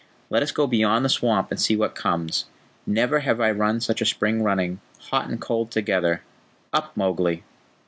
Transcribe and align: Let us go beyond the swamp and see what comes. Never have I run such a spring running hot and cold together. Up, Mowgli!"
Let 0.31 0.41
us 0.41 0.51
go 0.51 0.65
beyond 0.65 1.05
the 1.05 1.09
swamp 1.09 1.51
and 1.51 1.61
see 1.61 1.75
what 1.75 1.93
comes. 1.93 2.45
Never 2.87 3.19
have 3.19 3.39
I 3.39 3.51
run 3.51 3.79
such 3.81 4.01
a 4.01 4.05
spring 4.07 4.41
running 4.41 4.81
hot 5.11 5.29
and 5.29 5.39
cold 5.39 5.69
together. 5.69 6.23
Up, 6.73 6.97
Mowgli!" 6.97 7.43